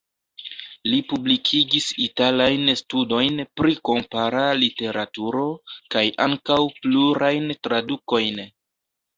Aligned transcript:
Li 0.91 0.99
publikigis 1.09 1.89
italajn 2.05 2.71
studojn 2.81 3.37
pri 3.61 3.77
kompara 3.91 4.47
literaturo, 4.63 5.45
kaj 5.97 6.05
ankaŭ 6.27 6.59
plurajn 6.81 7.51
tradukojn. 7.69 8.45